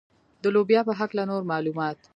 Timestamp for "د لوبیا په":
0.43-0.93